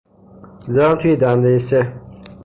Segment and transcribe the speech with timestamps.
[0.73, 1.93] زدم توی دندهی سه